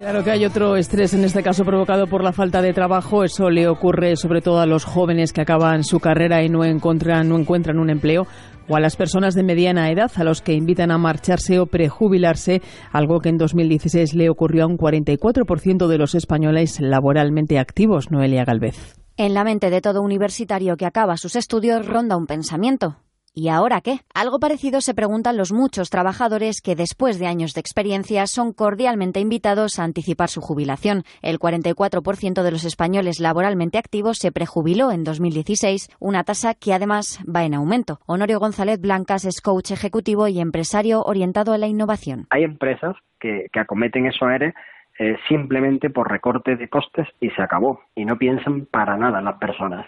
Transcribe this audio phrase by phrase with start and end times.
[0.00, 3.24] Claro que hay otro estrés, en este caso provocado por la falta de trabajo.
[3.24, 7.28] Eso le ocurre sobre todo a los jóvenes que acaban su carrera y no encuentran,
[7.28, 8.24] no encuentran un empleo
[8.68, 12.62] o a las personas de mediana edad a los que invitan a marcharse o prejubilarse,
[12.92, 18.44] algo que en 2016 le ocurrió a un 44% de los españoles laboralmente activos, Noelia
[18.44, 18.94] Galvez.
[19.16, 22.98] En la mente de todo universitario que acaba sus estudios ronda un pensamiento.
[23.40, 24.00] ¿Y ahora qué?
[24.16, 29.20] Algo parecido se preguntan los muchos trabajadores que después de años de experiencia son cordialmente
[29.20, 31.04] invitados a anticipar su jubilación.
[31.22, 37.22] El 44% de los españoles laboralmente activos se prejubiló en 2016, una tasa que además
[37.32, 38.00] va en aumento.
[38.06, 42.26] Honorio González Blancas es coach ejecutivo y empresario orientado a la innovación.
[42.30, 44.52] Hay empresas que, acometen esos ERE
[44.98, 47.82] eh, simplemente por recorte de costes y se acabó.
[47.94, 49.86] Y no piensan para nada las personas.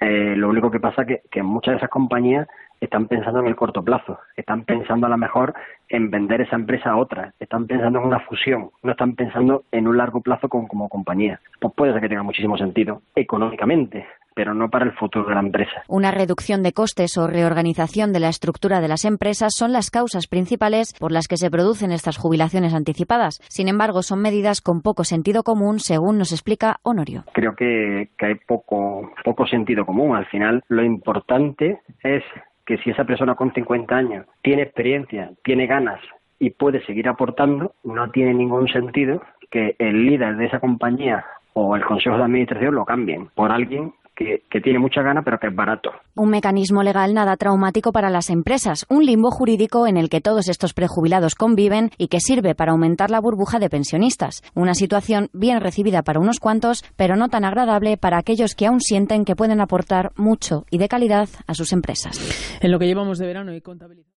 [0.00, 2.46] Eh, lo único que pasa es que, que muchas de esas compañías
[2.84, 5.54] están pensando en el corto plazo, están pensando a lo mejor
[5.88, 9.86] en vender esa empresa a otra, están pensando en una fusión, no están pensando en
[9.86, 11.40] un largo plazo como compañía.
[11.60, 15.40] Pues puede ser que tenga muchísimo sentido económicamente, pero no para el futuro de la
[15.40, 15.82] empresa.
[15.88, 20.26] Una reducción de costes o reorganización de la estructura de las empresas son las causas
[20.26, 23.40] principales por las que se producen estas jubilaciones anticipadas.
[23.48, 27.24] Sin embargo, son medidas con poco sentido común, según nos explica Honorio.
[27.32, 30.16] Creo que, que hay poco, poco sentido común.
[30.16, 32.22] Al final, lo importante es
[32.66, 36.00] que si esa persona con 50 años tiene experiencia, tiene ganas
[36.38, 41.76] y puede seguir aportando, no tiene ningún sentido que el líder de esa compañía o
[41.76, 45.54] el consejo de administración lo cambien por alguien que, tiene mucha gana pero que es
[45.54, 45.90] barato.
[46.14, 50.48] Un mecanismo legal nada traumático para las empresas, un limbo jurídico en el que todos
[50.48, 54.42] estos prejubilados conviven y que sirve para aumentar la burbuja de pensionistas.
[54.54, 58.80] Una situación bien recibida para unos cuantos, pero no tan agradable para aquellos que aún
[58.80, 62.60] sienten que pueden aportar mucho y de calidad a sus empresas.
[62.60, 64.08] En lo que llevamos de verano y contabilidad.